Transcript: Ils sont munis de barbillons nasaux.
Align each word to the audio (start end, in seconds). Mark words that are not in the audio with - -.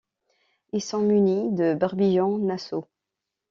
Ils 0.73 0.81
sont 0.81 0.97
munis 1.03 1.51
de 1.51 1.75
barbillons 1.75 2.39
nasaux. 2.39 2.87